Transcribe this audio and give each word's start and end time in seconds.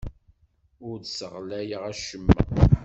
Ur 0.87 0.95
d-sseɣlayeɣ 1.01 1.83
acemma. 1.91 2.39